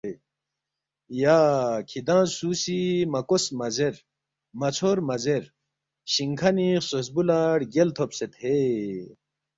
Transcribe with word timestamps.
”یا 1.23 1.37
کِھدانگ 1.89 2.29
سُو 2.35 2.49
سی 2.61 2.79
مہ 3.11 3.21
کوس 3.29 3.45
مہ 3.59 3.67
زیر، 3.75 3.95
مہ 4.59 4.69
ژھور 4.75 4.97
مہ 5.07 5.15
زیر، 5.23 5.43
شِنگ 6.11 6.33
کھنی 6.39 6.69
خسوس 6.83 7.07
بُو 7.13 7.21
لہ 7.27 7.39
رگیل 7.61 7.89
تھوبسید 7.95 8.31
ہے 8.41 8.57